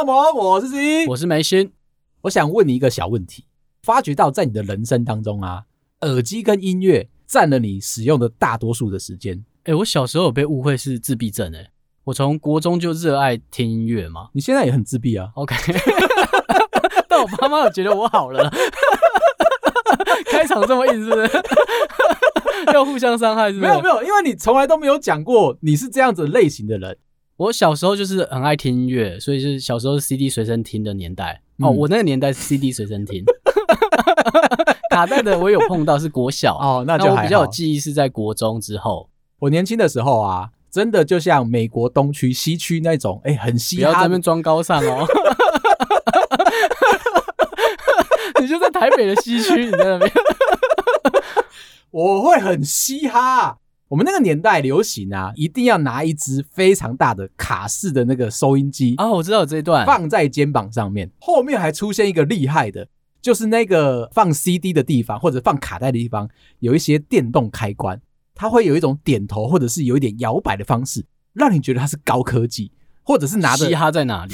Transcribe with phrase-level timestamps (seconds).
[0.00, 1.72] 欢迎收听《朋友们》，我是 C，我是梅心。
[2.22, 3.44] 我想问你一个小问题：
[3.82, 5.64] 发觉到在你的人生当中啊，
[6.00, 9.44] 耳机跟音乐占了你使用的大多数的时间？
[9.64, 11.70] 哎，我小时候有被误会是自闭症哎，
[12.04, 14.30] 我从国中就热爱听音乐嘛。
[14.32, 15.54] 你现在也很自闭啊？OK，
[17.06, 18.50] 但我妈妈有觉得我好了。
[20.30, 21.30] 开场这么硬是不是？
[22.72, 23.68] 要互相伤害是不是？
[23.70, 26.96] 没有没有，因为你从来都没有讲过你是这样子类型的人。
[27.40, 31.40] 我小时候就是很爱听音乐，所以是小时候是 CD 随身听的年代。
[31.58, 33.24] 嗯、哦，我那个年代是 CD 随身听，
[34.92, 37.16] 卡带的我有碰到是国小哦，那就还好。
[37.16, 39.08] 我比较有记忆是在国中之后。
[39.38, 43.80] 我年轻的时候啊，真的就像美国东区、西区那种，哎、欸，很嘻哈。
[43.80, 45.06] 不要在那边装高尚哦。
[48.38, 50.12] 你就在台北的西区，你在那边。
[51.90, 53.56] 我会很嘻哈。
[53.90, 62.86] 我们那个年代流行啊，一定要拿一支非常大的卡式的那个收音机啊，我知道这一段放在肩膀上面，后面还出现一个厉害的，
[63.20, 66.30] 就是那个放 CD 的地方或者放卡带的地方
[66.60, 68.00] 有一些电动开关，
[68.32, 72.70] 它会有一种点头或者是有一点摇摆的方式，让你觉得它是高科技，
[73.02, 74.32] 或者是拿着嘻哈在哪里？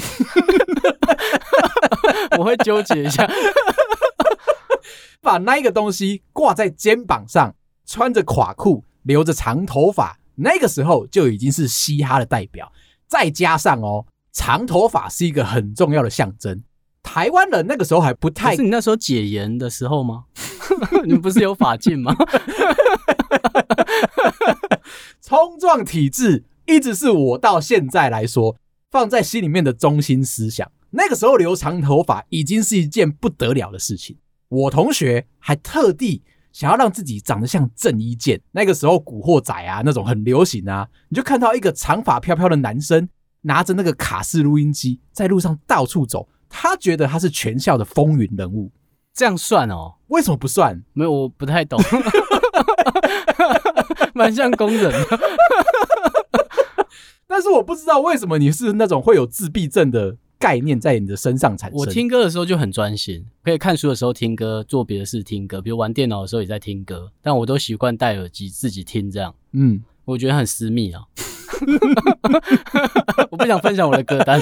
[2.37, 3.27] 我会纠结一下。
[5.19, 7.55] 把那个东西挂在肩膀上，
[7.87, 12.71] 穿着垮裤，留着长头发，那个时候就已经是嘻哈的代表。
[13.07, 16.61] 再加上哦，长头发是一个很重要的象征。
[17.01, 18.55] 台湾人那个时候还不太……
[18.55, 20.25] 是你那时候解严的时候吗？
[21.05, 22.13] 你们不是有法禁吗？
[25.21, 28.57] 冲撞体制一直是我到现在来说
[28.91, 30.69] 放在心里面的中心思想。
[30.91, 34.17] 那个时候留长头发已经是一件不得了的事情。
[34.49, 36.23] 我同学还特地
[36.57, 43.07] 想要让自己长得像郑伊健，那个时候古惑仔啊那种很流行啊，你就看到一个长发飘飘的男生
[43.41, 48.71] 拿着那个卡式录音机在路上到处走，他觉得他是全校的风云人物，
[49.13, 49.97] 这样算哦？
[50.07, 50.83] 为什么不算？
[50.93, 51.79] 没有，我不太懂，
[54.15, 55.19] 蛮像工人的，
[57.29, 60.17] 但是我不知道为什么你是那种会有自闭症的。
[60.39, 61.79] 概念在你的身上产生。
[61.79, 67.11] 我听歌的时候就很专心，可以看书的时候听歌，做别的事听歌，比如玩电脑的时候也在听歌。
[67.21, 71.03] 但我都习惯戴耳机自己听，这样，嗯，我觉得很私密啊。
[73.31, 74.39] 我不想分享我的歌单。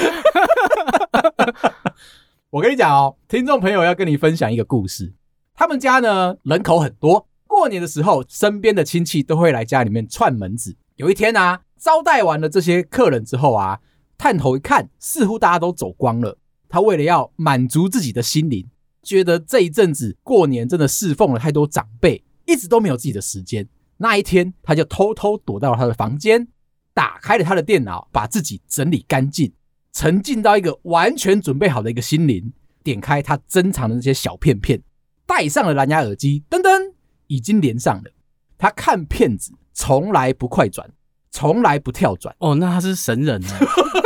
[2.51, 5.13] 我跟你讲哦，听众朋友要跟你分享一个故事。
[5.53, 10.75] 他们家呢，人口很多，过年的时候身边的亲戚都会来家里面串门子。
[10.97, 13.79] 有一天啊，招待完了这些客人之后啊。
[14.17, 16.37] 探头一看，似乎大家都走光了。
[16.67, 18.67] 他为了要满足自己的心灵，
[19.03, 23.67] 觉得这一阵子过年真的侍奉了太多长辈，一直都没有自己的时间。
[23.97, 26.47] 那一天，他就偷偷躲到了他的房间，
[26.93, 29.53] 打开了他的电脑，把自己整理干净，
[29.93, 32.51] 沉浸到一个完全准备好的一个心灵。
[32.83, 34.81] 点开他珍藏的那些小片片，
[35.25, 36.93] 戴上了蓝牙耳机，噔噔，
[37.27, 38.11] 已经连上了。
[38.57, 40.87] 他看片子从来不快转，
[41.31, 42.35] 从来不跳转。
[42.39, 43.47] 哦，那他是神人呢。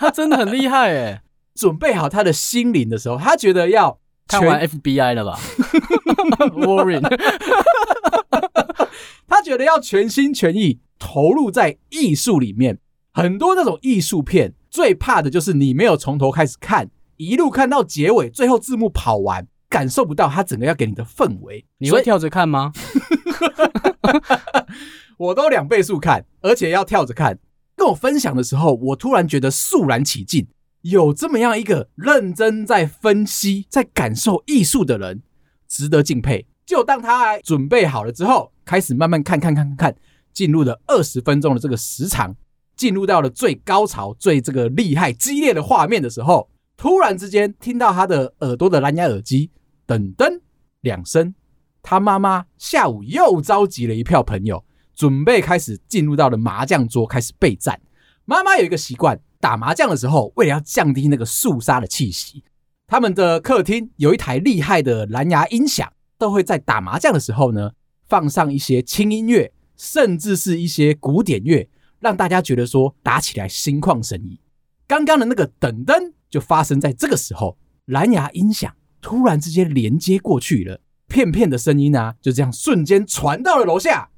[0.00, 1.22] 他真的很厉害哎，
[1.54, 5.38] 准备好他的心灵的时候，他觉得要看完 FBI 了吧？
[6.56, 7.02] Warren，
[9.28, 12.78] 他觉得要全心全意投入在艺术里面。
[13.12, 16.88] 很多那种艺术片最怕的就是你没有从头开始看，
[17.18, 21.66] 一路看到结尾，最后字幕跑完，感受不到他整个要给你的氛围。
[21.78, 22.72] 你会跳着看吗？
[25.18, 27.38] 我都两倍速看，而且要跳着看。
[27.80, 30.46] 跟我分享的时候，我突然觉得肃然起敬。
[30.82, 35.22] 有这么样一个认真在分析、在感受艺术的人，
[35.66, 36.46] 值得敬佩。
[36.66, 39.96] 就当他准备好了之后，开始慢慢看看看看看，
[40.34, 42.36] 进入了二十分钟的这个时长，
[42.76, 49.50] 进入到了最高潮、最这个厉害、激烈的画面的时候，突然之间听到他的耳朵的蓝牙耳机
[49.86, 50.40] 噔噔
[50.82, 51.34] 两声，
[51.82, 54.62] 他妈妈下午又召集了一票朋友。
[55.00, 57.80] 准备开始进入到了麻将桌，开始备战。
[58.26, 62.44] 妈妈有一个习惯，打麻将的时候，为了要降低那个肃杀的气息，
[62.86, 67.70] 他们的客厅有一台厉害的蓝牙音响，都会在打麻将的时候呢，
[68.10, 71.66] 放上一些轻音乐，甚至是一些古典乐，
[72.00, 74.38] 让大家觉得说打起来心旷神怡。
[74.86, 77.56] 刚刚的那个噔噔就发生在这个时候，
[77.86, 78.70] 蓝牙音响
[79.00, 84.10] 突然之间连接过去了，片片的声音啊，就这样瞬间传到了楼下。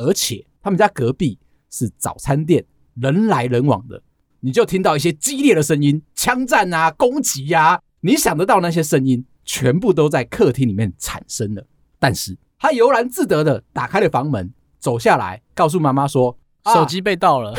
[0.00, 1.38] 而且他们家隔壁
[1.70, 2.64] 是早餐店，
[2.94, 4.02] 人来人往的，
[4.40, 11.66] 你就听到一些激烈的声音，枪战啊，攻击呀，你想得到那些声音，全部都在客厅里面产生了。
[11.98, 16.38] 但是他悠然自得的打开了房门，走下来，告诉妈妈说
[16.72, 17.54] ：“手机被盗了。”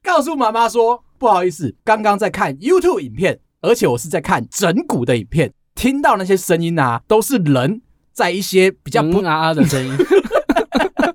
[0.00, 7.82] 告诉妈妈说：“不好意思，刚刚在看 YouTube 影片，而且我是在看整蛊的影片，听到那些声音啊，都是人
[8.12, 9.96] 在一些比较不啊啊的声音，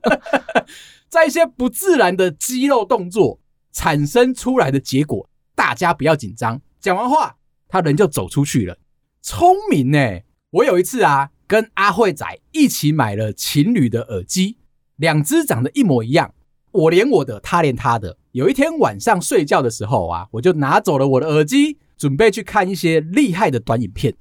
[1.10, 3.40] 在一些不自然的肌肉动作
[3.72, 5.30] 产生出来的结果。
[5.56, 7.36] 大家不要紧张。”讲完话，
[7.68, 8.78] 他人就走出去了。
[9.22, 10.22] 聪明呢！
[10.52, 14.58] 我有一次啊，跟阿慧仔一起买了情侣的耳机，
[14.96, 16.34] 两只长得一模一样。
[16.72, 18.18] 我连我的，他连他的。
[18.32, 24.14] 有一天晚上睡觉的时候啊，我就拿走了我的耳机，准备去看一些厉害的短影片。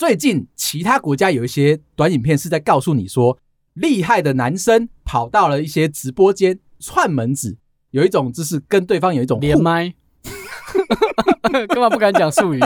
[0.00, 3.36] 最近其他国家有一些短影片是在告诉你说，
[3.74, 7.58] 厉害的男生跑到了一些直播间串门子，
[7.90, 9.92] 有一种就是跟对方有一种连麦，
[11.68, 12.60] 根本不敢讲术语？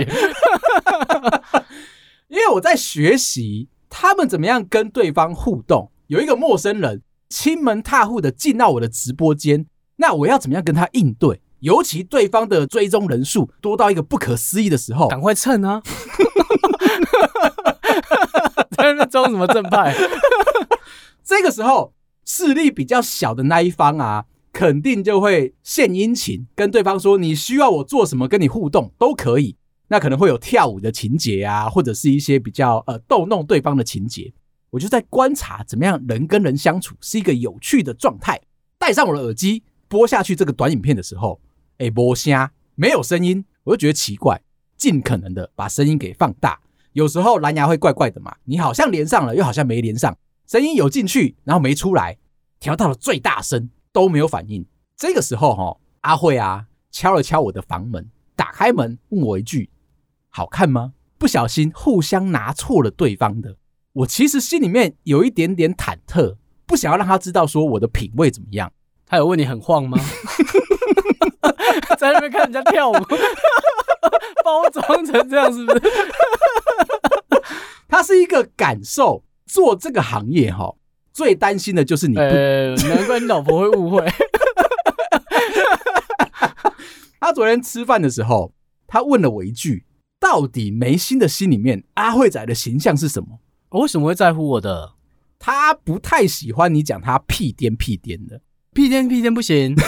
[2.31, 5.91] 因为我在学习他们怎么样跟对方互动。
[6.07, 9.67] 有一个陌生人亲门踏户的进到我的直播间。
[9.97, 11.41] 那我要怎么样跟他应对？
[11.59, 15.83] 尤其对方的追踪人数多到一个不可思议的时候，赶快蹭啊！
[18.77, 19.95] 在那装什么正派？
[21.25, 21.95] 这个时候
[22.25, 29.57] 势力比较小的那一方啊，肯定就会献殷勤，跟对方说：“你需要我做什么，跟你互动都可以。”
[29.89, 34.33] 那可能会有跳舞的情节啊，或者是一些比较呃逗弄对方的情节。
[34.71, 38.41] 我就在观察怎么样人跟人相处是一个有趣的状态。
[38.79, 39.63] 戴上我的耳机。
[39.87, 41.41] 播下去这个短影片的时候，
[41.79, 44.41] 哎，播声没有声音，我就觉得奇怪，
[44.77, 46.59] 尽可能的把声音给放大。
[46.95, 52.17] 有时候蓝牙会怪怪的嘛，你好像连上了，又好像没连上，声音有进去，然后没出来，
[52.61, 54.65] 调到了最大声都没有反应。
[54.97, 59.69] 这个时候哈，阿慧啊敲了敲我的房门，打开门问我一句
[60.31, 63.57] ：“好看吗？”不小心互相拿错了对方的，
[63.93, 68.73] 我其实心里面有一点点忐忑，不想要让他知道说我的品味怎么样。
[69.05, 69.99] 他有问你很晃吗？
[71.99, 72.95] 在那边看人家跳舞，
[74.45, 75.83] 包装成这样是不是？
[77.95, 80.75] 他是一个感受，做这个行业哈，
[81.13, 84.05] 最担心的就是你难怪你老婆会误会。
[87.21, 88.53] 他昨天吃饭的时候，
[88.89, 89.85] 他问了我一句：
[90.19, 93.39] 到底眉心的心里面，阿慧仔的形象是什么？
[93.69, 94.95] 我为什么会在乎我的？
[95.39, 98.41] 他不太喜欢你讲他屁颠屁颠的。
[98.73, 99.73] 屁颠屁颠不行，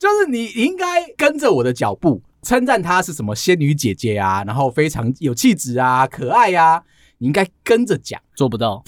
[0.00, 6.82] 就是你应该跟着我的脚步，称赞她是什么仙女姐姐啊，然后非常有气质啊，可爱呀、啊，
[7.18, 8.20] 你应该跟着讲。
[8.34, 8.82] 做不到。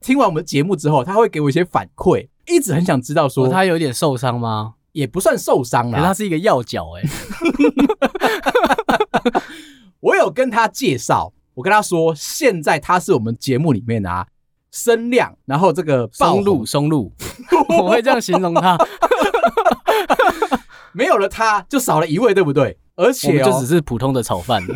[0.00, 4.74] 听完我们节目之后，他会给我一些反馈，一直很想知道说、哦、他有点受伤吗？
[4.92, 7.02] 也不算受伤啦，他是一个要角哎。
[10.00, 11.32] 我有跟他介绍。
[11.54, 14.26] 我跟他说，现在他是我们节目里面啊，
[14.70, 17.12] 声量，然后这个松露松露，
[17.80, 18.78] 我会这样形容他。
[20.92, 22.78] 没有了他，就少了一位，对不对？
[22.96, 24.62] 而且、哦、就只是普通的炒饭。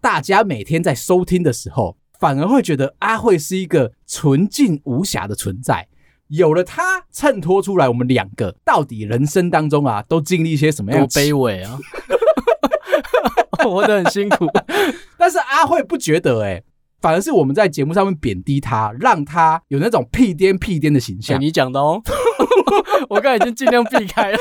[0.00, 5.88] 大家每天在收听的时候，反而会觉得阿慧是一个纯净无瑕的存在。
[6.28, 11.78] 有了他衬托出来，我们两个到底人生当中啊，都经历一些什么样的卑微啊？
[13.62, 14.46] 活得很辛苦，
[15.16, 16.64] 但是阿慧不觉得哎、欸，
[17.04, 21.38] 反而是我们在节目上面贬低他，让他有那种屁颠屁颠的形象。
[21.38, 22.00] 你讲的哦，
[23.10, 24.38] 我刚才已经尽量避开了。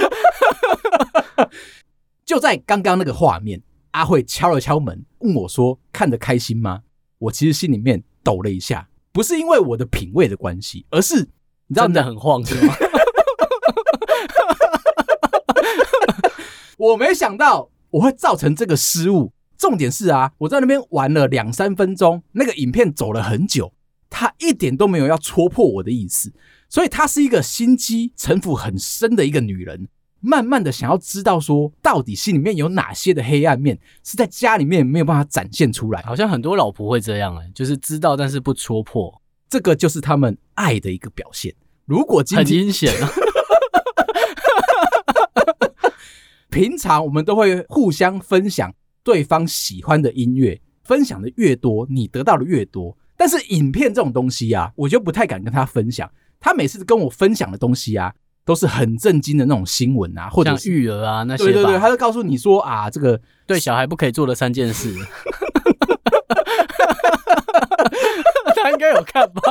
[2.24, 6.84] 就在刚刚那个画面，阿慧敲了敲门，问我说：“看得开心吗？”
[7.20, 11.16] 我其实心里面抖了一下，不是因为我的品味的关系，而是
[11.68, 12.74] 你知道真的很晃是吗？
[16.80, 17.72] 我没想到。
[17.94, 19.32] 我会造成这个失误。
[19.64, 23.72] 重点是啊，我在那边玩了两三分钟，那个影片走了很久，
[24.10, 26.34] 他一点都没有要戳破我的意思。
[26.68, 29.88] 所以她是一个心机城府很深的一个女人，
[30.20, 36.02] 慢慢的想要知道说，到底心里面有哪些的黑暗面是在家里面没有办法展现出来。
[36.02, 41.56] 好像很多老婆会这样哎、欸，就是知道但是不戳破，这个就是他们爱的一个表现。
[41.86, 43.10] 如果今天很阴险啊。
[46.52, 48.72] 平常我们都会互相分享
[49.04, 52.98] 对方喜欢的音乐，分享的越多，你得到的越多。
[53.16, 56.10] 但是影片这种东西啊，我就不太敢跟他分享。
[56.40, 61.44] 他每次跟我分享的东西啊，都是很震惊的那种新闻啊，或者像育儿啊那些。
[61.44, 64.94] 对对对，他就告诉你说啊，这个对小孩不可以做的三件事。
[68.56, 69.42] 他应该有看吧？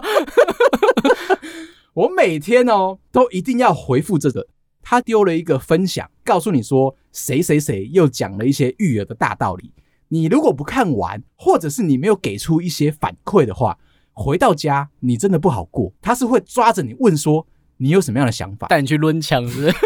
[1.95, 4.47] 我每天哦，都一定要回复这个。
[4.93, 9.73] 他丢了一个分享，告诉你说谁谁谁又讲了一些育儿的大道理。
[10.09, 13.79] 你如果不看完，或者是你没有给出一些反馈的话，
[14.13, 17.47] 回到家你真的不好过，他是会抓着你问说
[17.79, 19.73] 你有什么样的想法，带你去抡枪，是不是？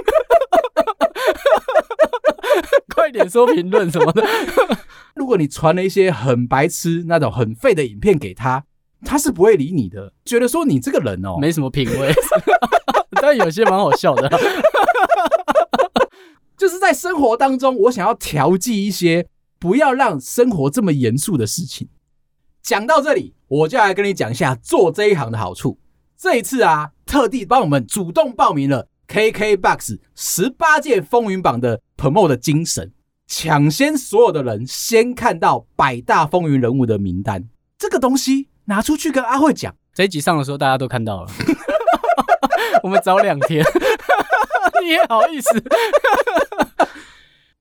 [2.92, 4.26] 快点说评论什么的。
[5.14, 8.64] 如果你传了一些很白痴、那种很废的影片给他，
[9.04, 12.12] 他是不会理你的，觉得说你这个人哦，没什么品味。
[13.22, 14.28] 但有些蛮好笑的，
[16.56, 21.88] 就是在生活当中，我想要调剂一些，不要让生活这么严肃的事情。
[22.62, 25.78] 讲到这里，我就来跟你讲一下做这一行的好处。
[26.16, 32.92] 这一次啊，特地帮我们主动报名了 KKBOX 十八届风云榜的 Promote 的精神，
[33.26, 37.44] 抢先所有的人先看到百大风云人物的名单。
[37.78, 41.30] 这个东西拿出去跟阿慧讲，这一集上的时候大家都看到了。
[42.82, 43.64] 我们早两天，
[44.82, 45.48] 你也好意思？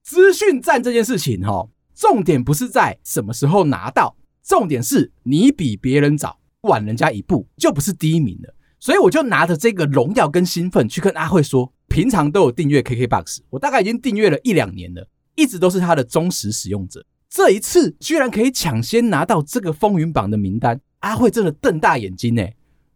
[0.06, 8.54] 资讯站这件事情，哈，重点不是在什么时候拿到，重点是你比别人早，晚人家一步，就不是第一名了。
[8.80, 17.04] 所以我就拿着这个荣耀跟兴奋去跟阿慧说，平常都有订阅 KKBOX，我大概已经订阅了一两年了，一直都是他的忠实使用者。
[17.28, 22.46] 这一次居然可以抢先拿到这个风云榜的名单，阿慧真的瞪大眼睛呢。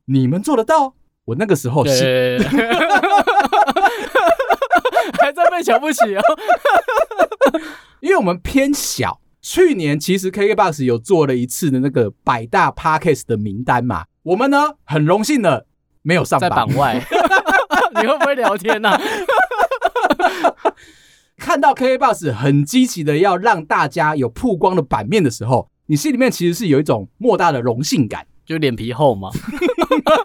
[0.06, 0.94] 你们做得到？
[1.26, 2.40] 我那个时候是，
[5.30, 6.22] 还在被瞧不起哦，
[8.02, 9.22] 因为我们偏小。
[9.42, 15.66] 去年其实 KKBOX 有做了一次的那个百大 Podcast 的名单嘛，我们呢很荣幸的
[16.02, 17.00] 没有上榜，在榜外。
[18.02, 18.98] 你会不会聊天呢？
[21.38, 28.28] 看到 KKBOX 很积极的要让大家有曝光的版面的时候，你心里面其实是有一种莫大的荣幸感。
[28.50, 29.30] 就脸皮厚嘛，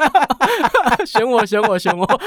[1.04, 2.20] 选我选我选我，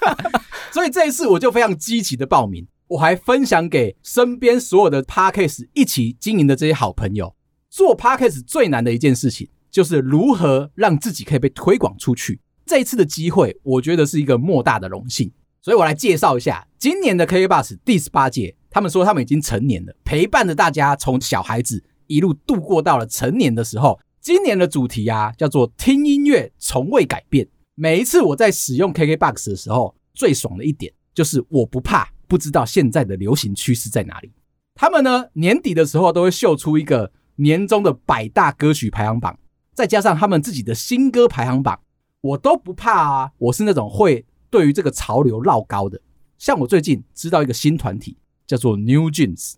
[0.72, 7.36] 所以这一次我就非常积极的报名，我还分享给身边所有的 Podcast 一起经营的这些好朋友。
[7.68, 12.40] 做 Podcast 最难的一件事情，就是如何让自己可以被推广出去。
[12.64, 15.30] 这一次的机会，我觉得是一个莫大的荣幸，
[15.60, 18.56] 所以我来介绍一下今年的 KKBOX 第十八届。
[18.70, 24.00] 他们说他们已经成年了，陪伴着大家从小孩子一路度过到了成年的时候。
[24.22, 27.48] 今年的主题啊，叫做听音乐从未改变。
[27.74, 34.30] 每一次我在使用 KKBOX 的时候，最爽的一点就是我不怕不知道现在的流行趋势在哪里。
[34.76, 39.36] 他们呢，年底的时候都会秀出一个年终的百大歌曲排行榜，
[39.74, 41.80] 再加上他们自己的新歌排行榜，
[42.20, 43.32] 我都不怕啊。
[43.38, 46.00] 我是那种会对于这个潮流绕高的。
[46.38, 49.54] 像我最近知道一个新团体，叫做 New Jeans。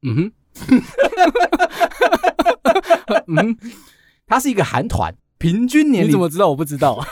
[0.00, 0.32] 嗯哼。
[3.28, 3.56] 嗯，
[4.26, 6.08] 他是一个韩团，平均年龄。
[6.08, 6.48] 你怎么知道？
[6.48, 7.00] 我不知道，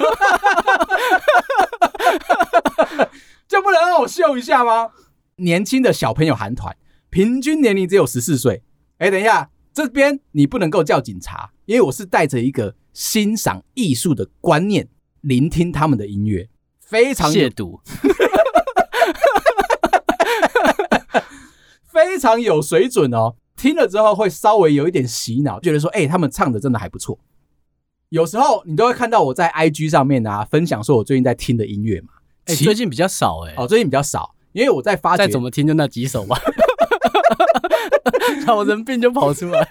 [3.49, 4.91] 就不能让我秀一下吗？
[5.37, 6.77] 年轻的小朋友韩团，
[7.11, 8.63] 平均年龄只有十四岁。
[8.99, 14.89] 哎，等一下，这边你不能够叫警察，因为我是带着一个欣赏艺术的观念，
[15.21, 16.49] 聆听他们的音乐，
[16.81, 17.81] 非常亵渎，
[21.93, 23.35] 非常有水准哦。
[23.65, 27.19] 听了之后会稍微有一点洗脑，觉得说，哎、欸，他们唱的真的还不错。
[28.11, 32.09] 有时候你都会看到我在 IG 上面啊分享说我最近在听的音乐嘛，
[32.45, 36.39] 哎、欸，最近比较少哎、欸，哦，最近比较少，因为我在发觉再怎么听就那几首吧，
[38.47, 39.67] 老人病就跑出来。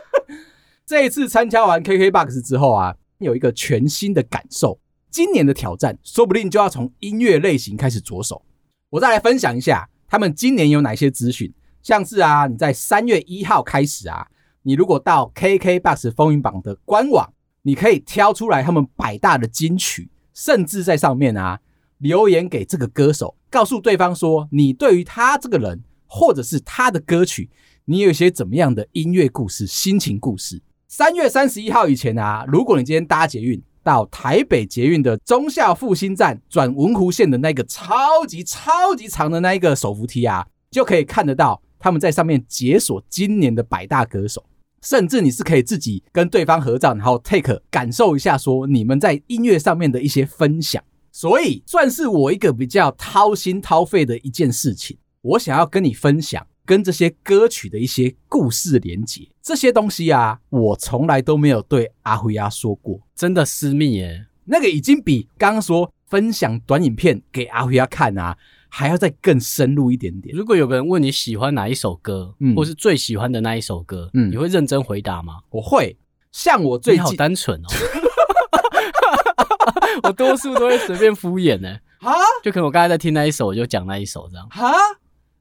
[0.86, 8.40] 这一次参加完 KKBOX 之后啊，有一个全新的感受，今年的挑战说不定就要从音乐类型开始着手。
[8.88, 11.52] 我再来分享一下他们今年有哪些资讯。
[11.82, 14.26] 像是啊，你在三月一号开始啊，
[14.62, 17.32] 你如果到 KKBOX 风云榜的官网，
[17.62, 21.58] 你可以挑出来他们百大的金曲，甚至在上面啊
[21.98, 27.50] 留言给这个歌手，告诉对方说你对于他这个人或者是他的歌曲，
[27.84, 30.62] 你有一些怎么样的音乐故事、心情故事。
[30.88, 41.62] 三月三十一号以前啊，如果你今天搭捷运到台北捷运的忠孝复兴站转文湖线的那个超级超级长的那一个手扶梯啊，就可以看得到。
[41.80, 44.44] 他们在上面解锁今年的百大歌手，
[44.82, 50.80] 甚至你是可以自己跟对方合照，然后 take 感受一下，说你们在音乐上面的一些分享。
[51.10, 54.96] 所以算是我一个比较掏心掏肺的一件事情。
[55.22, 59.28] 我想要跟你分享跟这些歌曲的一些故事连结。
[59.42, 64.26] 这些东西啊，我从来都没有对阿辉阿说过，真的私密耶。
[64.44, 68.38] 那个已经比刚刚说分享短影片给阿辉阿看啊。
[68.70, 70.34] 还要再更深入一点点。
[70.34, 75.40] 如果有个人问你喜欢哪一首歌，嗯，或是最喜欢的那一首歌，嗯，你会认真回答吗？
[75.50, 75.96] 我会。
[76.32, 77.66] 像我最近好单纯哦，
[80.04, 81.76] 我多数都会随便敷衍呢。
[81.98, 84.48] 啊，就可能我刚才在听那一首，我就讲那一首这样。
[84.48, 84.72] 哈，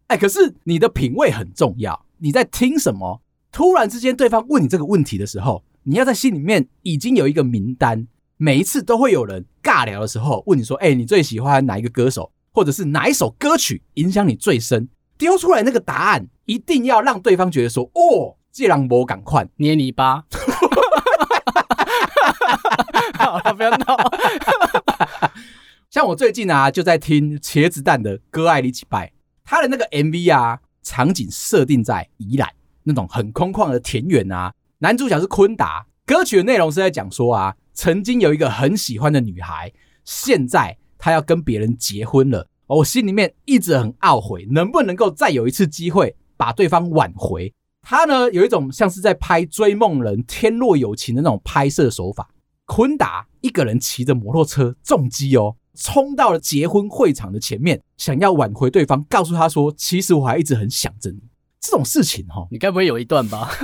[0.07, 2.05] 哎，可是你的品味很重要。
[2.17, 3.21] 你在听什么？
[3.51, 8.07] 突然之间对方问你这个问题的时候，你要在心里面已经有一个名单，
[8.37, 20.23] 每一次都会有人尬聊的时候问你说：“哎，你最喜欢哪一个歌手，或者是哪一首歌曲影响你最深？”丢出来那个答案，一定要让对方觉得说：“哦，这人没赶快捏泥巴。”
[23.15, 23.97] 好了，不要闹。
[25.89, 29.07] 像我最近啊，就在听茄子蛋的《歌爱你几拜》，
[29.43, 32.49] 他的那个 MV 啊，场景设定在宜兰
[32.83, 34.53] 那种很空旷的田园啊。
[34.77, 39.73] 男主角是坤达，歌曲的内容是在讲说啊，曾经有一个很喜欢的女孩，
[40.05, 47.51] 现在他要跟别人结婚了，我心里面一直很懊悔，能不能够再有一次机会把对方挽回？
[47.81, 52.29] 他呢，有一种像是在拍《追梦人》《天若有情》的那种拍摄手法。
[52.65, 55.55] 坤达一个人骑着摩托车重机哦。
[55.75, 61.21] 冲到了结婚会场的前面，想要挽回对方，告诉他说：“其实我还一直很想着你。”
[61.61, 63.49] 这种事情哈，你该不会有一段吧？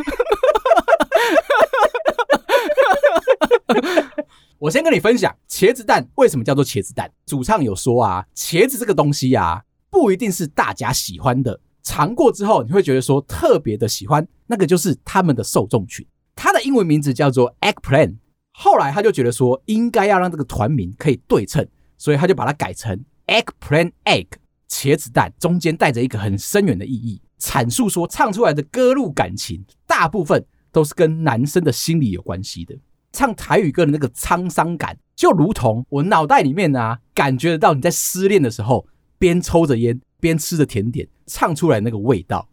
[4.60, 7.12] 我先跟你分享茄子蛋为什么叫做茄子蛋。
[7.26, 16.06] 主唱有说啊，茄子这个东西啊，不一定是大家喜欢的，尝过之后你会觉得说特别的喜欢，那个就是他们的受众群。
[16.36, 18.18] 它的英文名字叫做 Eggplant，
[18.54, 21.68] 后来他就觉得说应该要让这个团名可以对称。
[21.98, 24.28] 所以他就把它改成 eggplant egg
[24.70, 32.76] 茄子蛋，中间带着一个很深远的意义，阐述说唱出来的歌路感情大部分都是跟男生的心理有关系的。
[33.16, 38.86] 唱台语歌的那个沧桑感，就如同我脑袋里面啊，感觉得到你在失恋的时候，
[39.18, 42.48] 边抽着烟边吃着甜点，唱出来那个味道。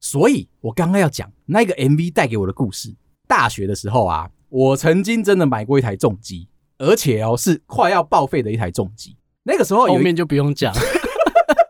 [0.00, 2.94] 所以我刚刚要讲那个 MV 带给我的故事。
[3.26, 6.48] 大学的时候啊，我曾经真的买过一台重机。
[6.80, 9.16] 而且哦，是快要报废的一台重机。
[9.42, 10.72] 那个时候后面就不用讲，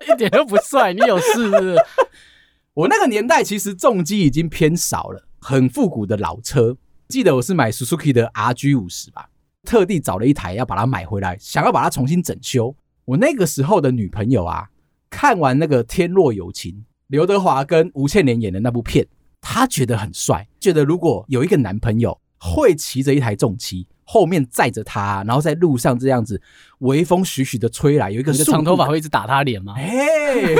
[0.07, 0.92] 一点都不帅。
[0.92, 1.77] 你有事是不是？
[2.75, 6.77] 我那个年代其实重机已经偏少了，很复古的老车。
[7.09, 9.31] 记得我是买 Suzuki 的 RG 五十吧，
[9.64, 12.75] 特地找了一台要把它买回来，想要把它重新整修。
[13.07, 14.68] 我那个时候的女朋友啊，
[15.09, 16.73] 看完那个《天若有情》，
[17.07, 19.07] 刘德华跟吴倩莲演的那部片，
[19.40, 23.88] 她觉得很帅，觉得如果有一个男朋友会骑着一台重机。
[24.11, 26.40] 后面载着他，然后在路上这样子，
[26.79, 29.75] 微风徐徐的吹来，有一个，长头发会一直打他脸吗？
[29.77, 30.55] 哎，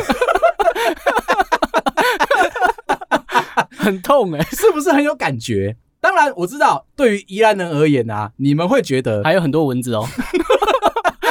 [3.75, 5.75] 很痛哎、欸， 是不是很有感觉？
[6.01, 10.07] 当然我知道，对于宜兰人而言啊，你们会觉得还有很多蚊子哦，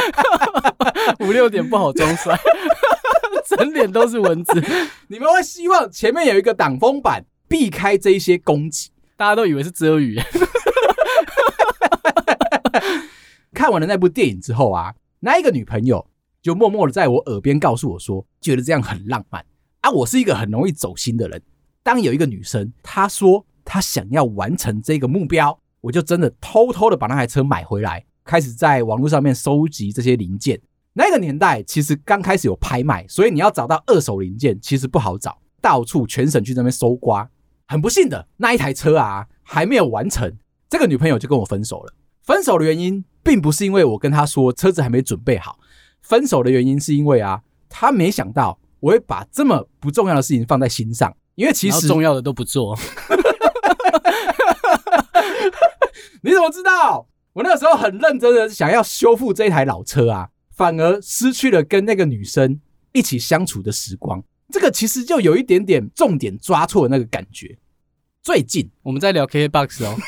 [1.21, 2.38] 五六点不好装帅，
[3.47, 4.63] 整脸都是蚊子。
[5.08, 10.19] 你们会希望前面有一个挡风板，避开这一些攻击，大家都以为是遮雨。
[13.53, 16.06] 看完了那部电影之后啊，那一个女朋友
[16.41, 19.43] 就默默的在我耳边告诉我说，觉得这样很浪漫
[19.82, 19.89] 啊。
[19.89, 21.41] 我是一个很容易走心的人，
[21.82, 30.60] 当有一个女生她说他想要完成这个目标，我就真的偷偷的把那台车买回来，开始在网络上面收集这些零件。
[30.93, 37.30] 那个年代其实刚开始有拍卖，所以你要找到二手零件其实不好找，到处全省去那边搜刮。
[37.67, 40.34] 很不幸的，那一台车啊还没有完成，
[40.69, 41.93] 这个女朋友就跟我分手了。
[42.23, 45.60] 分手的原因并不是因为我跟他说车子还没准备好，
[46.01, 52.75] 分手的原因是因为啊，他没想到我会把这么不重要的事情放在心上，因为其实重要的都不做。
[56.23, 57.07] 你怎么知道？
[57.33, 62.59] 我那个时候很认真的想要修复这一台老车啊，反而失去了跟那个女生
[62.93, 64.23] 一起相处的时光。
[64.49, 67.57] 这个其实就有一点点重点抓错的那个感觉。
[68.23, 69.95] 最近我们在聊 KKBOX 哦。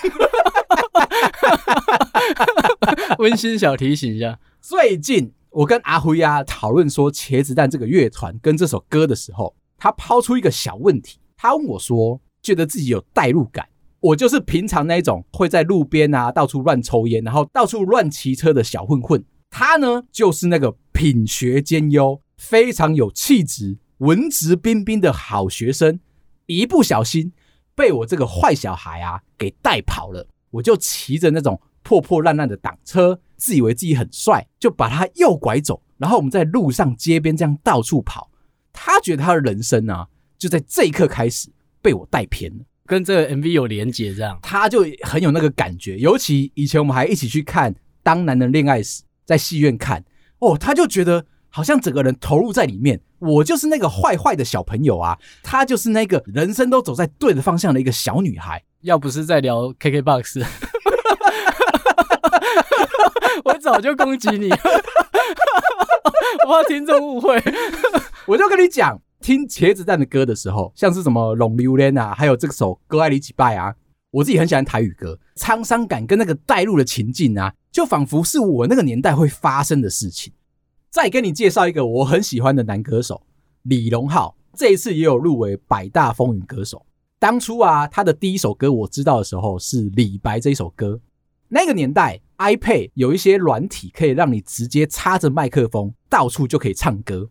[3.20, 13.68] 温馨小提醒一下，最近我跟阿辉啊讨论说茄子蛋这个乐团跟这首歌的时候，他抛出一个小问题，他问我说，觉得自己有代入感。
[14.02, 19.24] 我就是平常那种会在路边啊到处乱抽烟，然后到处乱骑车的小混混。
[19.50, 26.00] 他呢就是那个品学兼优、非常有气质、文质彬彬的好学生，
[26.46, 27.34] 一不小心
[27.76, 30.28] 被我这个坏小孩啊给带跑了。
[30.52, 38.30] 我就骑着那种破破烂烂的挡车，自以为自己很帅，就把他右拐走，然后我们在路上街边这样到处跑。
[38.72, 40.08] 他觉得他的人生啊，
[40.38, 41.50] 就在这一刻开始
[41.82, 45.96] 被我带偏了，跟这个 MV 有连结，这样他就很有那个感觉。
[46.00, 47.72] 尤其以前我们还一起去看
[48.02, 50.04] 《当男人恋爱时》，在戏院看
[50.40, 53.00] 哦，他就觉得好像整个人投入在里面。
[53.20, 58.64] 我就是那个坏坏的小朋友啊，她就是那个人生都走在对的方向的一个小女孩。
[58.82, 60.42] 要不是在聊 KKBOX，
[63.44, 64.50] 我早就攻击你，
[66.48, 67.40] 我怕听众误会。
[68.26, 73.76] 我就跟你讲，《听茄子蛋的歌的时候，像是什么《浪流连》啊，还有这首《歌爱你几拜》啊，
[74.12, 80.32] 我自己很喜欢台语歌，沧桑感跟那个带入的情境啊，就仿佛是我那个年代会发生的事情。
[80.90, 83.22] 再跟你介绍一个我很喜欢的男歌手
[83.64, 86.86] 李荣浩，这一次也有入围百大风云歌手。
[87.20, 91.00] 当初啊，他的第一首歌我知道的时候是李白这一首歌。
[91.50, 97.30] 那个年代，iPad 有一些软体可以让你直接插着麦克风，到处就可以唱歌。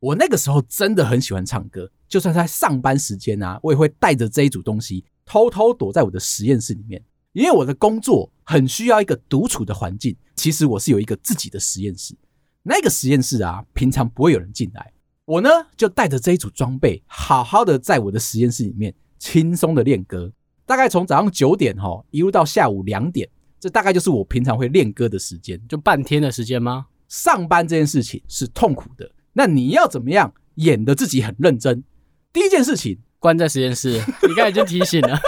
[0.00, 7.02] 我那个时候真的很喜欢唱歌，就算在上班时间啊，我也会带着这一组东西，偷偷躲在我的实验室里面。
[7.32, 10.16] 因为我的工作很需要一个独处的环境。
[10.34, 12.16] 其实我是有一个自己的实验室，
[12.62, 14.92] 那个实验室啊，平常不会有人进来。
[15.26, 18.94] 我呢，就带着这一组装备，好好的在我的实验室里面。
[19.18, 20.32] 轻松的练歌，
[20.64, 23.28] 大概从早上九点哈一路到下午两点，
[23.60, 26.86] 这大概就是我平常会练歌的时间，就半天的时间吗？
[27.06, 31.84] 上班这件事情是痛苦的，那你要怎么样演的自己很认真？
[32.32, 34.00] 第一件事情，关在实验室。
[34.28, 35.18] 你刚才就提醒了，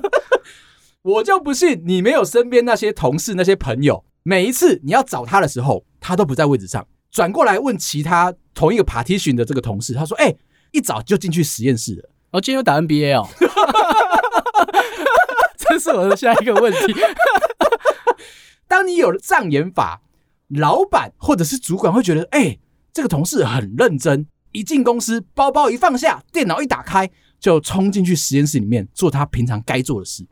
[1.02, 10.34] 我就不信你没有身边那些同事、那些朋友，每一次你要找他的时候，他都不在位置上，转过来问其他同一个 partition 的这个同事，他说：“哎，
[10.72, 13.26] 一早就进去实验室了。”哦，今天又打 NBA 哦，
[15.56, 16.94] 这是我的下一个问题。
[18.66, 20.02] 当你有了障眼法，
[20.48, 22.60] 老板或者是主管会觉得，哎、欸，
[22.98, 27.08] 这个同事很认真，一进公司，包包一放下，电脑一打开，
[27.38, 30.26] 就冲进去实验室里面做他平常该做的事。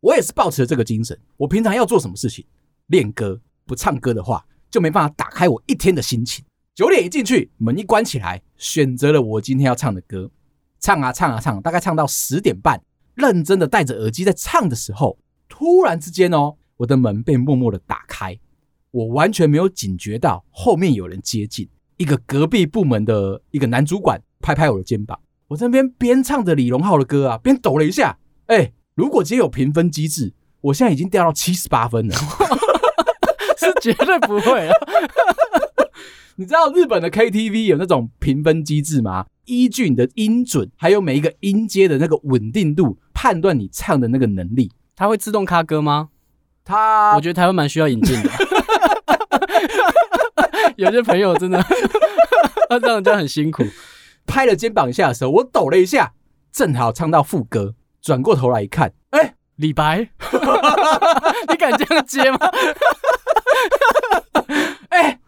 [0.00, 2.44] 我也是抱持了这个精神，我平常要做什么事情，
[2.88, 6.44] 练歌，不唱歌的话，就没办法打开我一天的心情。
[6.74, 10.28] 九点一进去，门一关起来，选择了我今天要唱的歌。
[10.80, 12.82] 唱啊唱啊唱，大概唱到十点半，
[13.14, 15.16] 认真的戴着耳机在唱的时候，
[15.48, 18.36] 突然之间哦，我的门被默默的打开，
[18.90, 21.68] 我完全没有警觉到后面有人接近，
[21.98, 30.32] 一个隔壁部门的一个男主管拍拍我的肩膀，我这边边唱着李荣浩的歌啊，边抖了一下，哎，如果今天有评分机制，
[30.62, 32.14] 我现在已经掉到七十八分了，
[33.58, 34.74] 是绝对不会啊。
[36.36, 39.26] 你知道日本的 KTV 有那种评分机制吗？
[39.46, 44.70] 依据你的音准，还有每一个音阶的那个稳定度，判断你唱的那个能力。
[44.94, 46.10] 它会自动卡歌吗？
[46.64, 48.30] 它，我觉得台湾蛮需要引进的。
[50.78, 51.60] 有些朋友真的，
[52.70, 53.64] 他这样就很辛苦。
[54.24, 56.12] 拍了肩膀下的时候，我抖了一下，
[56.52, 59.98] 正好唱到副歌，转过头来一看，哎、李白，
[61.50, 62.38] 你敢这样接吗？
[64.90, 65.18] 哎、欸。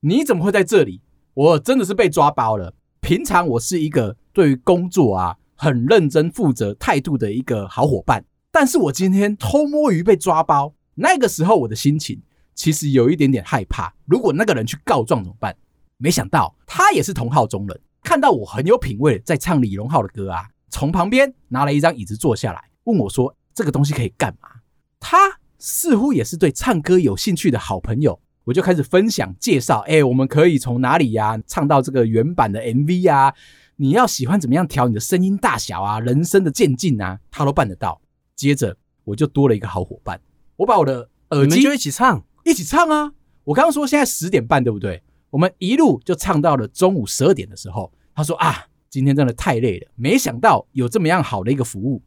[0.00, 1.00] 你怎么会在这里？
[1.34, 2.74] 我真的是被抓包了。
[3.00, 12.20] 平常我是一个对于工作啊很认真负责态度的一个好伙伴，但是我今天偷摸鱼被抓包，那个时候我的心情
[12.56, 13.94] 其实有一点点害怕。
[14.06, 15.54] 如果那个人去告状怎么办？
[15.98, 24.48] 没想到他也是同好中人，看到我很有品味在唱李荣浩的歌啊，从旁边拿了一张椅子坐下来，问我说：“这个东西可以干嘛？”
[24.98, 28.18] 他似乎也是对唱歌有兴趣的好朋友。
[28.44, 33.34] 我就开始分享介绍，哎，我们可以从哪里呀、唱到这个原版的 MV 啊？
[33.74, 35.98] 你要喜欢怎么样调你的声音大小啊？
[35.98, 38.00] 人声的渐进啊，他都办得到。
[38.36, 40.20] 接着我就多了一个好伙伴，
[40.56, 43.12] 我把我的耳机就一起唱，一起唱啊！
[43.42, 45.02] 我刚刚说现在十点半对不对？
[45.30, 52.00] 我们一路就唱到了中午十二点的时候，他说啊，今天真的太累了，没想到有这么样好的一个服务。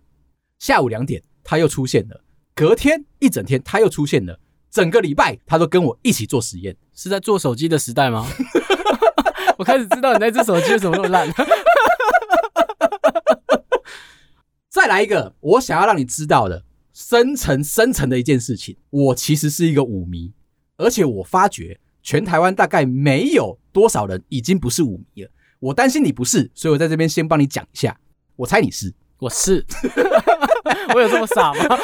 [0.58, 2.24] 下午两点他又出现了，
[2.56, 4.40] 隔天一整天他又出现了。
[4.72, 8.26] 整个礼拜，他都跟我一起做实验，是在做手机的时代吗？
[9.60, 11.28] 我开始知道你那只手机为什么那么烂。
[14.70, 16.64] 再来一个，我想要让你知道的
[17.00, 20.34] 深层深层的一件事情，我其实是一个舞迷，
[20.76, 25.32] 而且我发觉全台湾大概没有多少人已经不是舞迷了。
[25.62, 27.98] 我担心你不是，所以我在这边先帮你讲一下。
[28.36, 29.66] 我猜你是，我是，
[30.94, 31.78] 我有这么傻吗？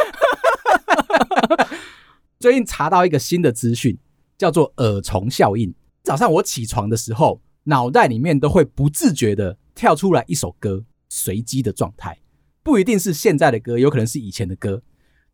[2.38, 3.98] 最近查到一个新的资讯，
[4.38, 5.74] 叫做耳虫效应。
[6.04, 12.20] 早上我起床的时候，脑袋里面都会不自觉的跳出来一首歌，随机的状态，
[12.62, 14.84] 不一定是现在的歌，有可能是以前的歌。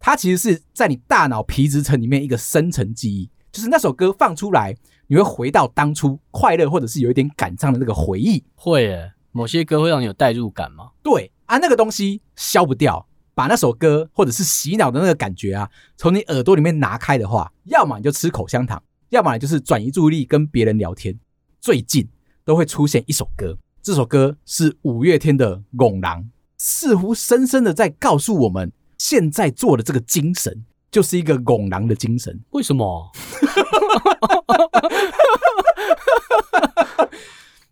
[0.02, 8.44] 它其实是在你大脑皮质层里面一个深层记忆，就是那首歌放出来，你会回到当初快乐或者是有一点感伤的那个回忆。
[8.56, 10.90] 会耶，某些歌会让你有代入感吗？
[11.04, 13.08] 对啊，那个东西消不掉。
[13.34, 21.18] 把那首歌或者是洗脑的那个感觉啊，从你耳朵里面拿开的话，要么你就吃口香糖，要么你就是转移注意力跟别人聊天。
[21.62, 22.08] 最近
[22.44, 26.22] 都会出现一首歌，这首歌是五月天的《拱狼》，
[26.58, 28.72] 似乎深深的在告诉我们，
[29.04, 32.40] 现在做的这个精神就是一个拱狼的精神。
[32.52, 33.10] 为什么？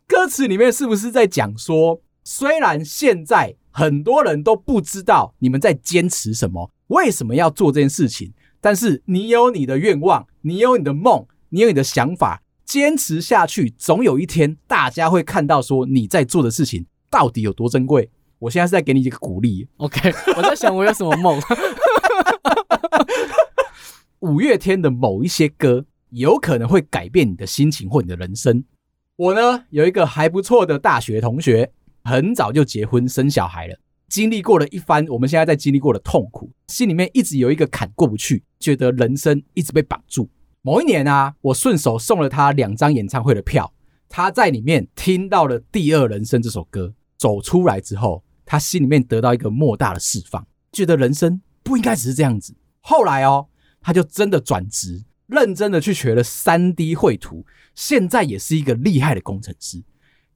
[0.08, 18.10] 歌词里面是不是在讲说，虽然现在很多人都不知道你们在坚持什么，为什么要做这件事情，但是你有你的愿望，你有你的梦，你有你的想法，坚持下去，总有一天大家会看到说你在做的事情到底有多珍贵。
[18.39, 19.67] 我现在是在给你一个鼓励。
[19.78, 21.39] OK， 我在想我有什么梦。
[24.19, 28.63] 五月天的某一些歌有可能会改变你的心情或你的人生。
[29.15, 31.71] 我呢，有一个还不错的大学同学，
[32.04, 40.30] 很早就结婚生小孩了，经历过了一番我们现在在经历过的痛苦，心里面一直有一个坎过不去，觉得人生一直被绑住。
[40.62, 43.73] 某一年啊，我顺手送了他两张演唱会的票，
[44.10, 52.55] 他在里面听到了《第二人生》这首歌，走出来之后，他心里面得到一个莫大的释放，觉得人生不应该只是这样子。
[52.81, 53.47] 后来哦，
[53.79, 55.05] 他就真的转职。
[55.27, 59.83] 认真的去学了 3D 绘图，现在也是一个厉害的工程师。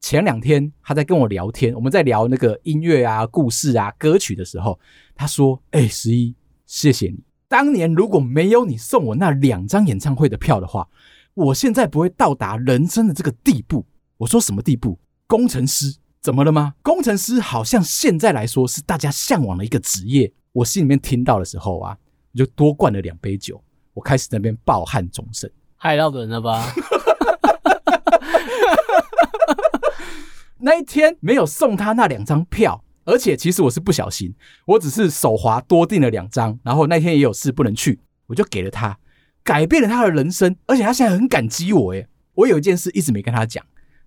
[0.00, 4.78] 前两天他在跟我聊天，我们在聊那个音乐啊、故事啊、歌曲的时候，
[5.16, 10.88] 他说：“哎，十一，谢谢你，当年如果没有你送我那两张演唱会的票的话，
[11.34, 13.84] 我现在不会到达人生的这个地步。”
[14.18, 15.00] 我说：“什么地步？
[15.26, 15.96] 工程师？
[16.24, 16.72] 怎么了吗？
[16.80, 21.94] 工程师好像现在来说是大家向往的一个职业。”我心里面听到的时候啊，
[22.32, 23.62] 我就多灌了两杯酒。
[23.92, 26.72] 我开始在那边抱憾终生，害到人了吧？
[30.60, 34.34] 那一天没有送他那两张票，而且其实我是不小心，
[34.64, 38.98] 我只是手滑多订了两张，然后那天也有事不能去，我就给了他，
[39.42, 41.92] 改变了他的人生，而且他现在很感激我。
[41.92, 43.62] 诶，我有一件事一直没跟他讲，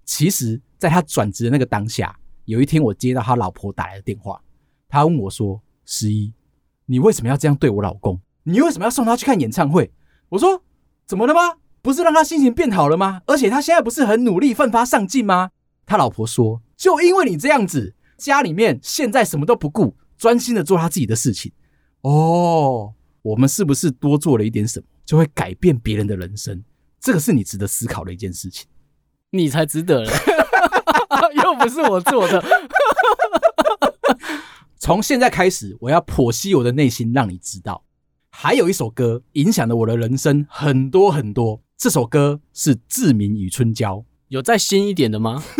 [0.07, 4.41] 其实在他转职的那个当下，有一天我接到他老婆打来的电话，
[4.89, 6.33] 他问我说：“十一，
[6.85, 9.91] 你为什么要这样对我老公？”你为什么要送他去看演唱会？
[10.29, 10.63] 我说
[11.05, 11.57] 怎么了吗？
[11.81, 13.21] 不是让他心情变好了吗？
[13.27, 15.51] 而且他现在不是很努力奋发上进吗？
[15.85, 21.51] 他老婆说，就因为你这样子，家里面现在什么都不顾，专心的做他自己的事情。
[22.01, 26.63] 哦，我们是不是多做了一点什么，就会改变别人的人生？
[27.01, 28.65] 这个是你值得思考的一件事情。
[29.31, 30.11] 你才值得了，
[31.43, 32.41] 又不是我做的。
[34.79, 37.83] 从现在开始，我要剖析我的内心，让你知道。
[38.29, 43.95] 还有一首歌影响了我的人生很多很多，这首歌是《志明与春娇》。
[44.29, 45.43] 有再新一点的吗？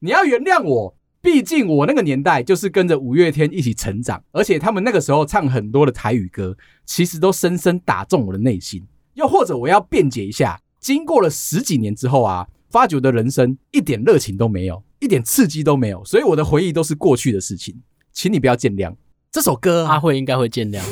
[0.00, 8.84] 你要原谅我，毕竟我那个年代就是跟着五月天一起成长，而且他们那个时候唱很多的台语歌，其实都深深打中我的内心。
[9.16, 18.94] 又或者我要辩解一下，经过了十几年之后啊，发觉的人生一点热情都没有，一点刺激都没有，所以我的回忆都是过去的事情，请你不要见谅。
[19.32, 20.82] 这首歌啊，阿慧应该会见谅。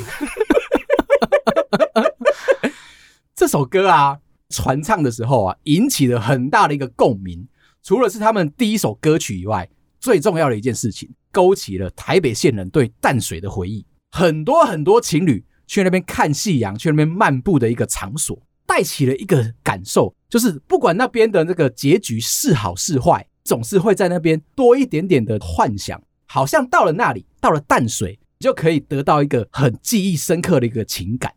[3.36, 7.46] 这首歌啊，传唱的时候啊，引起了很大的一个共鸣。
[7.82, 9.68] 除了是他们第一首歌曲以外，
[10.00, 13.84] 最重要的一件事情，勾起了台北县人对淡水的回忆。
[14.12, 28.18] 很多很多情侣去那边看夕阳，去那边漫步的一个场所，带起了一个感受，就是不管那边的那个结局是好是坏，总是会在那边多一点点的幻想，好像到了那里，到了淡水。
[28.40, 31.32] 你就可以得到一个很记忆深刻的一个情感。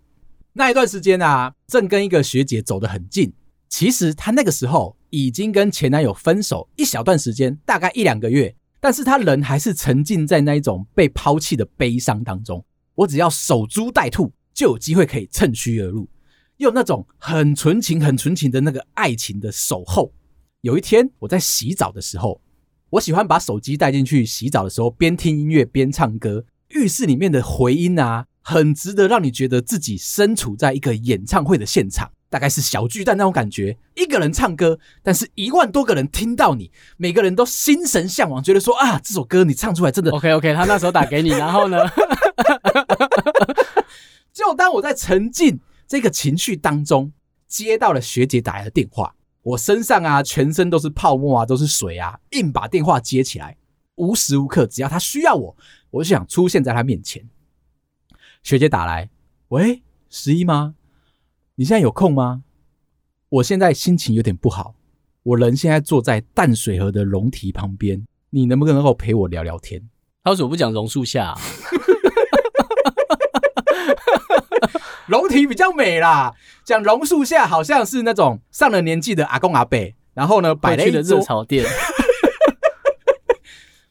[0.53, 3.31] 那一段时间啊，正跟一个学姐走得很近。
[3.69, 12.65] 其实她那个时候已经跟前男友分手一小段时间，大概一两个月，但是她人还是沉浸在那一种被抛弃的悲伤当中。
[12.97, 16.10] 我只要守株待兔，就有机会可以趁虚而入，
[16.57, 20.12] 用那种很纯情、很纯情的那个爱情的守候。
[20.62, 22.41] 有一天我在洗澡的时候，
[22.89, 26.45] 我喜欢把手机带进去洗澡的时候，边听音乐边唱歌。
[26.69, 33.77] 浴室里面的回音啊，很值得让你觉得自己身处在一个演唱会的现场，大概是小巨蛋那种感觉。
[33.95, 40.53] 一个人唱歌，但是一万多个人听到你，每个人都心神向往，觉得说啊，这首歌你唱出来真的 OK OK。
[40.53, 41.77] 他那时候打给你，然后呢，
[44.34, 47.12] 就当我在沉浸这个情绪当中，
[47.47, 53.58] 接到了学姐打来的电话，我身上啊，全身都是泡沫啊，都是水啊，硬把电话接起来。
[53.95, 55.58] 无时无刻，只要她需要我，
[55.89, 57.28] 我就想出现在她面前。
[58.43, 59.10] 学姐打来，
[59.47, 60.76] 喂，十一吗？
[61.56, 62.43] 你现在有空吗？
[63.30, 64.76] 我现在心情有点不好，
[65.23, 69.89] 我人现在坐在淡水河的龙堤旁边，你能不能够陪我聊聊天？
[70.23, 71.34] 他为什么不讲榕树下？
[75.07, 79.77] 龙体比较美啦，讲榕树下好像是那种上了年纪的阿公阿伯，
[80.13, 81.65] 然后呢，摆了一桌热炒店。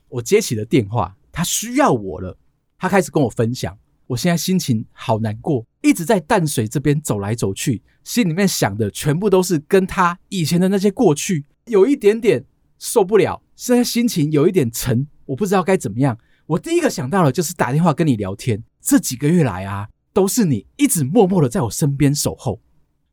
[0.08, 2.38] 我接起了电话，他需要我了。
[2.78, 3.76] 他开始跟我分享，
[4.08, 12.44] 我现在心情好难过，一直在淡水这边走来走去，心里面想的全部都是跟他以前的那些过去，有一点点
[12.78, 16.18] 受不了，现在心情有一点沉，我不知道该怎么样。
[16.46, 18.62] 我第一个想到的就是打电话跟你聊天。
[18.86, 22.60] 这几个月来啊，都是你一直默默的在我身边守候。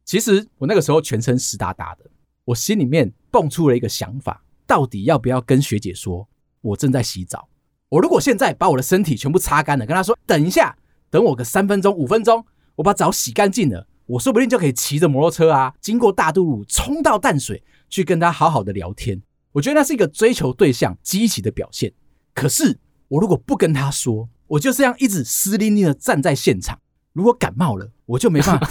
[0.06, 2.06] 其实我那个时候全身湿哒哒的，
[2.46, 6.30] 我心里面蹦出了一个想法，到底要不要跟学姐说，
[6.62, 7.50] 我正在洗澡。
[7.90, 10.78] 我如果现在把我的身体全部擦干了，跟她说等一下，
[11.10, 19.20] 等我个三分钟、五分钟，我把澡洗干净了，我说不定就可以骑着摩托车啊，经过大肚路，冲到淡水去跟她好好的聊天。
[19.52, 21.92] 我觉得那是一个追求对象积极的表现。
[22.36, 26.80] 可是我如果不跟她说，我就这样一直湿淋淋的站在现场。
[27.14, 28.68] 如果感冒了，我就没办法。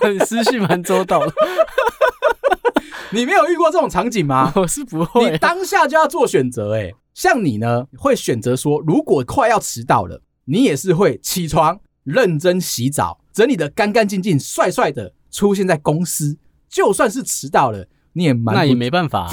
[0.10, 1.32] 你思绪蛮周到的。
[3.12, 4.52] 你没有遇过这种场景吗？
[4.56, 5.30] 我是不会。
[5.30, 16.36] 你当下就要做选择，哎，像你呢，会选择说，如果快要迟到了，你也是会起床，认真洗澡，整理的干干净净、帅帅的出现在公司。
[16.68, 19.32] 就算是迟到了，你也蛮那也没办法啊。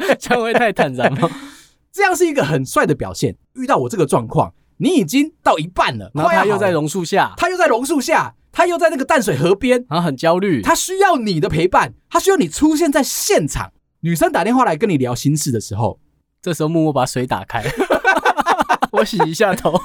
[0.18, 1.28] 这样会太坦然吗？
[1.92, 3.36] 这样是一个很帅的表现。
[3.54, 8.34] 遇到我这个状况，你已经到一半了，然后他又在榕树下，他又在榕树下。
[8.54, 10.60] 他又在那个淡水河边，然后很焦虑。
[10.60, 13.72] 他需要你的陪伴，他需要你出现在现场。
[14.00, 15.98] 女生打电话来跟你聊心事的时候，
[16.42, 17.64] 这时候默默把水打开，
[18.92, 19.80] 我洗一下头。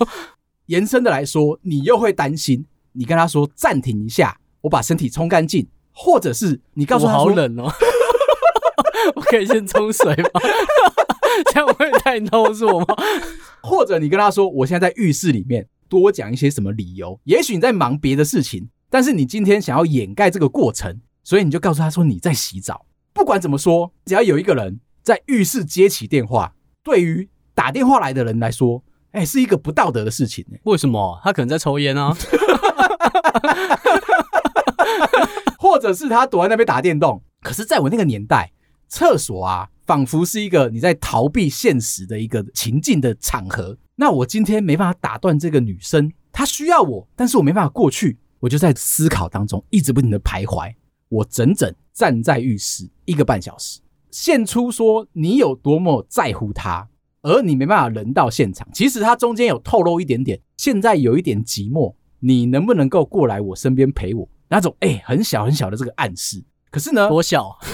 [0.65, 7.72] 延伸的来说，你又会担心，你跟他说暂停一下，我把身体冲干净，或者是你告诉他好冷哦，
[9.15, 10.30] 我可以先冲水吗？
[11.54, 12.86] 这样会太啰嗦吗？
[13.62, 15.67] 或者你跟他说，我现在在浴室里面。
[15.89, 17.17] 多讲一些什么理由？
[17.24, 22.86] 也许你在忙别的事情，但是你今天想要掩盖这个过程，所以你就告诉他说你在洗澡。
[23.13, 30.46] 不管怎么说，只要有一个人在浴室接起电话，对于打电话来的人来说，哎，是一个不道德的事情。
[30.65, 31.17] 为什么？
[31.24, 32.13] 他可能在抽烟啊，
[35.58, 37.24] 或者是他躲在那边打电动。
[37.41, 38.52] 可是，在我那个年代，
[38.88, 43.78] 厕所啊，仿佛是一个你在逃避现实的一个情境的场合。
[43.95, 50.73] 那我今天没办法打断这个女生，她需要我，但是我没办法过去，我就在思考当中一直不停的徘徊。
[51.10, 53.80] 我整整站在浴室一个半小时，
[54.12, 56.88] 献出说你有多么在乎她，
[57.21, 58.67] 而你没办法人到现场。
[58.73, 64.30] 其实她中间有透露一点点，现在有一点寂寞，你能不能够过来我身边陪我？
[64.50, 66.43] 那种哎、很小很小的这个暗示。
[66.71, 67.58] 可是呢，多小，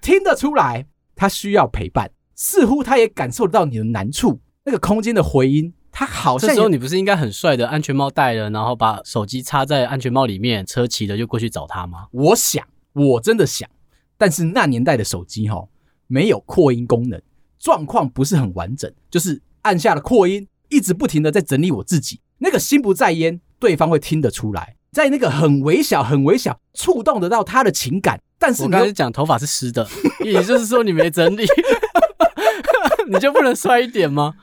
[0.00, 2.10] 听得出来他需要陪伴。
[2.40, 6.48] 似乎他也感受得到你的难处，那个空间的回音，他好像。
[6.48, 12.06] 这时候你不是应该很帅的，安全帽戴了，然后把手机插在安全帽里面，车骑着就过去找他吗？
[12.12, 13.68] 我想，我真的想，
[14.16, 15.66] 但是那年代的手机哈，
[16.06, 17.20] 没有扩音功能，
[17.58, 29.86] 状况不是很完整，就是按下了扩音，一直不停的在整理我自己，那个心不在焉，对方会听得出来，在那个很微小、很微小，触动得到他的情感，但是我刚才讲头发是湿的，
[30.24, 31.46] 也就是说你没整理。
[33.10, 34.34] 你就不能帅一点吗？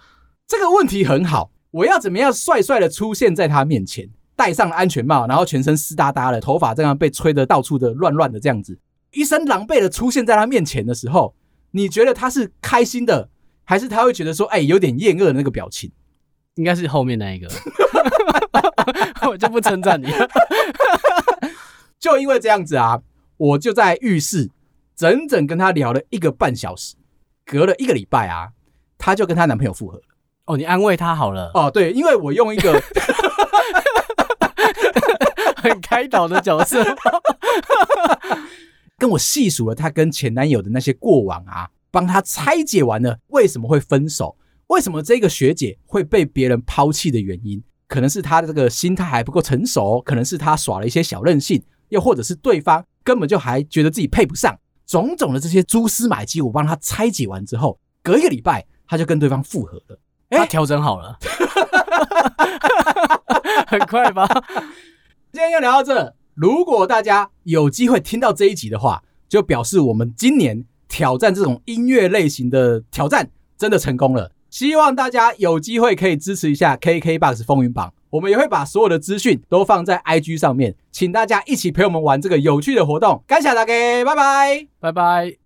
[0.48, 1.52] 这个问题很好。
[1.70, 4.10] 我要怎么样帅帅的出现在他面前？
[4.36, 8.78] 戴上安全帽，然后全身湿哒哒的，头发这样被吹得到处的乱乱的，这样子，
[9.12, 11.36] 一身狼狈的出现在他面前的时候，
[11.72, 13.30] 你觉得他是开心的，
[13.64, 15.92] 还是他会觉得说，哎，有点厌恶的那个表情？
[16.56, 17.48] 应该是后面那一个。
[19.30, 20.28] 我就不称赞你了。
[22.00, 23.02] 就因为这样子啊，
[23.38, 24.52] 我就在浴室
[24.96, 26.96] 整整跟他聊了一个半小时。
[27.46, 28.50] 隔了一个礼拜啊，
[28.98, 30.04] 她就跟她男朋友复合了。
[30.46, 31.52] 哦，你安慰她好了。
[31.54, 32.82] 哦，对，因为我用一个
[35.58, 36.84] 很开导的角色，
[38.98, 44.36] 跟我细数了她跟前男友的那些过往啊，帮她拆解完了为什么会分手，
[44.68, 54.58] 为什么这个学姐会被别人抛弃的原因，可能是她的这个心态还不够成熟，可能是她耍了一些小任性，又或者是对方根本就还觉得自己配不上。
[54.86, 60.00] 种种的这些蛛丝马迹，我帮她拆解完之后，隔一个礼拜，她就跟对方复合了。
[60.28, 61.18] 他调整好了，
[63.68, 64.28] 很快吧？
[65.32, 66.14] 今天就聊到这。
[66.34, 74.30] 如果大家有机会听到这一集的话，就表示我们今年挑战这种音乐类型的挑战真的成功了。
[74.56, 77.94] 希望大家有机会可以支持一下 KKBOX 风云榜。
[78.10, 83.22] 我们也会把所有的资讯都放在 IG 上面，请大家一起陪我们玩这个有趣的活动。
[83.28, 85.45] 感谢大家，拜拜，拜拜。